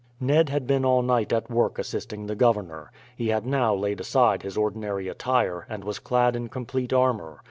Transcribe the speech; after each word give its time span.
Ned 0.19 0.49
had 0.49 0.65
been 0.65 0.83
all 0.83 1.03
night 1.03 1.31
at 1.31 1.51
work 1.51 1.77
assisting 1.77 2.25
the 2.25 2.33
governor. 2.33 2.91
He 3.15 3.27
had 3.27 3.45
now 3.45 3.75
laid 3.75 3.99
aside 3.99 4.41
his 4.41 4.57
ordinary 4.57 5.07
attire, 5.07 5.67
and 5.69 5.83
was 5.83 5.99
clad 5.99 6.35
in 6.35 6.49
complete 6.49 6.91
armour. 6.91 7.39